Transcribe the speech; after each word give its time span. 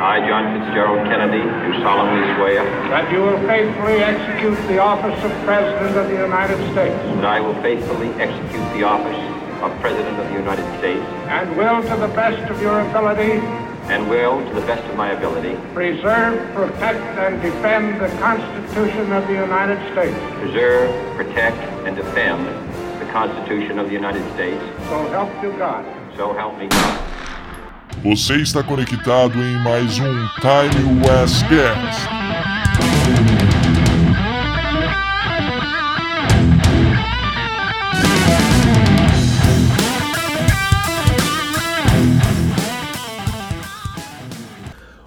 I, 0.00 0.26
John 0.26 0.56
Fitzgerald 0.56 1.04
Kennedy, 1.12 1.44
do 1.44 1.82
solemnly 1.84 2.24
swear 2.40 2.64
that 2.88 3.12
you 3.12 3.20
will 3.20 3.36
faithfully 3.44 4.00
execute 4.00 4.56
the 4.66 4.78
office 4.78 5.12
of 5.22 5.30
President 5.44 5.94
of 5.94 6.08
the 6.08 6.16
United 6.16 6.56
States 6.72 6.96
that 7.20 7.26
I 7.26 7.38
will 7.38 7.52
faithfully 7.60 8.08
execute 8.16 8.64
the 8.72 8.82
office 8.82 9.20
of 9.60 9.78
President 9.84 10.18
of 10.18 10.26
the 10.32 10.38
United 10.40 10.64
States 10.78 11.04
and 11.28 11.54
will, 11.54 11.82
to 11.82 11.96
the 12.00 12.08
best 12.16 12.40
of 12.50 12.62
your 12.62 12.80
ability, 12.80 13.44
and 13.92 14.08
will, 14.08 14.40
to 14.48 14.54
the 14.54 14.64
best 14.64 14.82
of 14.88 14.96
my 14.96 15.12
ability, 15.12 15.60
preserve, 15.74 16.48
protect, 16.54 17.04
and 17.20 17.42
defend 17.42 18.00
the 18.00 18.08
Constitution 18.16 19.12
of 19.12 19.26
the 19.28 19.34
United 19.34 19.76
States. 19.92 20.16
preserve, 20.40 20.88
protect, 21.14 21.60
and 21.84 21.94
defend 21.94 22.48
the 23.02 23.12
Constitution 23.12 23.78
of 23.78 23.88
the 23.88 23.92
United 23.92 24.24
States. 24.32 24.64
So 24.88 24.96
help 25.12 25.28
you 25.42 25.52
God. 25.58 25.84
So 26.16 26.32
help 26.32 26.56
me 26.56 26.68
God. 26.68 27.09
Você 28.02 28.36
está 28.36 28.62
conectado 28.62 29.38
em 29.38 29.62
mais 29.62 29.98
um 29.98 30.26
Time 30.40 31.02
West 31.06 31.44
Cast. 31.50 32.08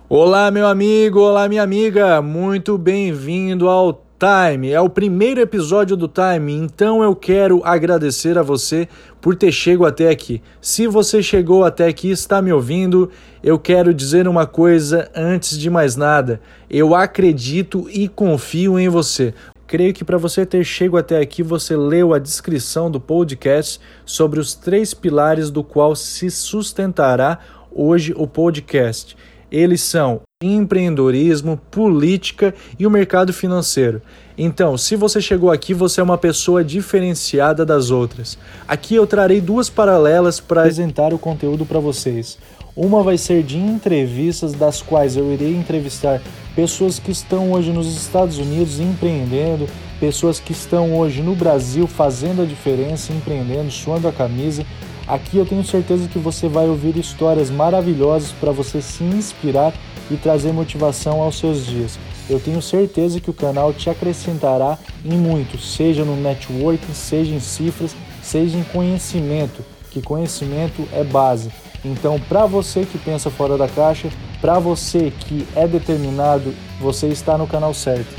Olá, 0.08 0.52
meu 0.52 0.68
amigo, 0.68 1.20
olá, 1.20 1.50
minha 1.50 1.64
amiga, 1.64 2.22
muito 2.22 2.78
bem-vindo 2.78 3.68
ao 3.68 4.03
Time. 4.24 4.72
É 4.72 4.80
o 4.80 4.90
primeiro 4.90 5.42
episódio 5.42 5.98
do 5.98 6.08
Time, 6.08 6.54
então 6.54 7.04
eu 7.04 7.14
quero 7.14 7.62
agradecer 7.66 8.38
a 8.38 8.42
você 8.42 8.88
por 9.20 9.36
ter 9.36 9.52
chegado 9.52 9.86
até 9.86 10.10
aqui. 10.10 10.42
Se 10.62 10.88
você 10.88 11.22
chegou 11.22 11.66
até 11.66 11.88
aqui 11.88 12.08
e 12.08 12.12
está 12.12 12.42
me 12.42 12.54
ouvindo, 12.54 13.12
eu 13.44 13.60
quero 13.60 13.94
dizer 13.94 14.26
uma 14.26 14.48
coisa 14.48 15.12
antes 15.14 15.60
de 15.60 15.70
mais 15.70 15.98
nada. 15.98 16.40
Eu 16.70 16.96
acredito 16.96 17.86
e 17.90 18.08
confio 18.08 18.80
em 18.80 18.88
você. 18.88 19.34
Creio 19.68 19.94
que 19.94 20.06
para 20.06 20.18
você 20.18 20.46
ter 20.46 20.64
chegado 20.64 21.00
até 21.00 21.20
aqui, 21.20 21.44
você 21.44 21.76
leu 21.76 22.14
a 22.14 22.20
descrição 22.20 22.90
do 22.90 23.02
podcast 23.02 23.78
sobre 24.06 24.40
os 24.40 24.56
três 24.56 24.94
pilares 24.94 25.52
do 25.52 25.66
qual 25.66 25.98
se 25.98 26.32
sustentará 26.32 27.40
hoje 27.70 28.14
o 28.16 28.26
podcast. 28.26 29.18
Eles 29.52 29.82
são 29.82 30.22
empreendedorismo, 30.46 31.60
política 31.72 32.54
e 32.78 32.86
o 32.86 32.92
mercado 32.92 33.32
financeiro. 33.34 34.02
Então, 34.38 34.78
se 34.78 34.96
você 34.96 35.22
chegou 35.22 35.52
aqui, 35.52 35.74
você 35.74 36.02
é 36.02 36.04
uma 36.04 36.18
pessoa 36.18 36.64
diferenciada 36.64 37.66
das 37.66 37.92
outras. 37.92 38.38
Aqui 38.68 38.96
eu 38.96 39.06
trarei 39.06 39.40
duas 39.40 39.70
paralelas 39.70 40.40
para 40.40 40.62
apresentar 40.62 41.14
o 41.14 41.20
conteúdo 41.20 41.66
para 41.66 41.80
vocês. 41.80 42.38
Uma 42.76 43.04
vai 43.04 43.20
ser 43.20 43.44
de 43.44 43.58
entrevistas, 43.58 44.54
das 44.54 44.82
quais 44.82 45.16
eu 45.16 45.32
irei 45.32 45.56
entrevistar 45.56 46.20
pessoas 46.56 46.98
que 46.98 47.12
estão 47.12 47.52
hoje 47.52 47.72
nos 47.72 47.96
Estados 47.96 48.40
Unidos 48.40 48.80
empreendendo, 48.80 49.68
pessoas 50.00 50.40
que 50.40 50.52
estão 50.52 50.98
hoje 50.98 51.22
no 51.22 51.36
Brasil 51.36 51.86
fazendo 51.86 52.42
a 52.42 52.46
diferença, 52.46 53.14
empreendendo, 53.14 53.70
suando 53.70 54.08
a 54.08 54.12
camisa. 54.12 54.66
Aqui 55.06 55.38
eu 55.38 55.46
tenho 55.46 55.64
certeza 55.64 56.08
que 56.08 56.18
você 56.18 56.48
vai 56.48 56.68
ouvir 56.68 56.98
histórias 56.98 57.50
maravilhosas 57.50 58.32
para 58.32 58.52
você 58.52 58.82
se 58.82 59.04
inspirar 59.04 59.74
e 60.10 60.16
trazer 60.16 60.54
motivação 60.54 61.22
aos 61.22 61.38
seus 61.38 61.66
dias. 61.66 62.00
Eu 62.30 62.40
tenho 62.40 62.62
certeza 62.62 63.20
que 63.20 63.30
o 63.30 63.34
canal 63.34 63.74
te 63.74 63.90
acrescentará 63.90 64.78
em 65.04 65.18
muito, 65.18 65.58
seja 65.58 66.06
no 66.06 66.16
networking, 66.16 66.94
seja 66.94 67.34
em 67.34 67.40
cifras, 67.40 67.94
seja 68.22 68.58
em 68.58 68.64
conhecimento, 68.64 69.62
que 69.92 70.02
conhecimento 70.02 70.88
é 70.94 71.04
base. 71.04 71.52
Então, 71.84 72.18
para 72.30 72.46
você 72.46 72.86
que 72.86 72.98
pensa 72.98 73.30
fora 73.30 73.58
da 73.58 73.68
caixa, 73.68 74.10
para 74.40 74.58
você 74.58 75.12
que 75.12 75.46
é 75.54 75.68
determinado, 75.68 76.54
você 76.80 77.08
está 77.08 77.38
no 77.38 77.46
canal 77.46 77.74
certo. 77.74 78.16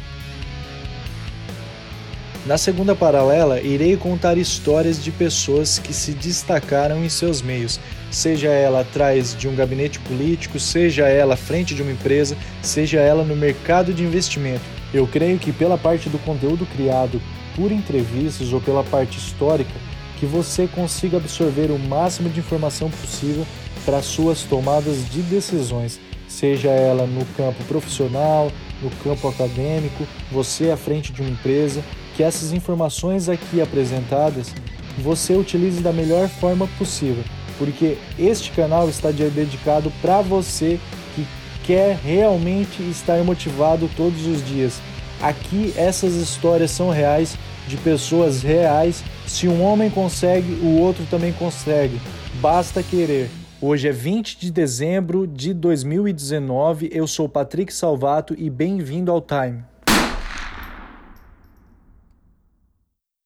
Na 2.47 2.59
segunda 2.59 2.95
paralela, 2.95 3.59
irei 3.59 3.97
contar 3.97 4.37
histórias 4.37 5.03
de 5.03 5.10
pessoas 5.10 5.78
que 5.78 5.94
se 5.94 6.12
destacaram 6.12 7.03
em 7.03 7.09
seus 7.09 7.41
meios, 7.41 7.81
seja 8.10 8.49
ela 8.50 8.82
atrás 8.82 9.34
de 9.34 9.49
um 9.49 9.56
gabinete 9.56 9.99
político, 10.00 10.60
seja 10.60 11.09
ela 11.09 11.32
à 11.32 11.37
frente 11.38 11.75
de 11.75 11.81
uma 11.81 11.93
empresa, 11.93 12.37
seja 12.60 13.00
ela 13.00 13.25
no 13.25 13.34
mercado 13.34 13.94
de 13.94 14.05
investimento. 14.05 14.60
Eu 14.93 15.06
creio 15.06 15.38
que 15.38 15.53
pela 15.53 15.78
parte 15.78 16.10
do 16.10 16.19
conteúdo 16.19 16.66
criado 16.66 17.19
por 17.56 17.72
entrevistas 17.72 18.53
ou 18.53 18.61
pela 18.61 18.84
parte 18.84 19.16
histórica, 19.16 19.72
que 20.21 20.26
você 20.26 20.66
consiga 20.66 21.16
absorver 21.16 21.71
o 21.71 21.78
máximo 21.78 22.28
de 22.28 22.41
informação 22.41 22.91
possível 22.91 23.47
para 23.87 24.03
suas 24.03 24.43
tomadas 24.43 25.09
de 25.09 25.22
decisões, 25.22 25.99
seja 26.28 26.69
ela 26.69 27.06
no 27.06 27.25
campo 27.38 27.65
profissional, 27.65 28.53
no 28.82 28.91
campo 29.03 29.28
acadêmico, 29.28 30.06
você 30.31 30.71
à 30.71 30.76
frente 30.76 31.11
de 31.11 31.22
uma 31.22 31.31
empresa, 31.31 31.82
que 32.16 32.22
essas 32.22 32.52
informações 32.52 33.28
aqui 33.28 33.60
apresentadas 33.60 34.52
você 34.98 35.34
utilize 35.34 35.80
da 35.80 35.92
melhor 35.92 36.28
forma 36.28 36.69
possível, 36.78 37.25
porque 37.58 37.97
este 38.19 38.52
canal 38.52 38.88
está 38.88 39.10
dedicado 39.10 39.92
para 40.00 40.22
você 40.22 40.78
que 41.14 41.26
quer 41.64 41.97
realmente 41.97 42.82
estar 42.88 43.22
motivado 43.25 43.91
todos 43.97 44.26
os 44.26 44.44
dias. 44.47 44.80
Aqui 45.20 45.72
essas 45.76 46.14
histórias 46.14 46.70
são 46.70 46.91
reais, 46.91 47.36
de 47.66 47.76
pessoas 47.78 48.42
reais. 48.42 49.02
Se 49.26 49.48
um 49.48 49.62
homem 49.62 49.91
consegue, 49.91 50.52
o 50.62 50.78
outro 50.78 51.04
também 51.06 51.32
consegue. 51.32 52.00
Basta 52.41 52.82
querer. 52.82 53.31
Hoje 53.60 53.88
é 53.88 53.92
20 53.92 54.38
de 54.38 54.52
dezembro 54.52 55.26
de 55.26 55.54
2019. 55.54 56.91
Eu 56.92 57.06
sou 57.06 57.28
Patrick 57.28 57.72
Salvato 57.72 58.34
e 58.36 58.50
bem-vindo 58.50 59.10
ao 59.10 59.22
Time. 59.22 59.74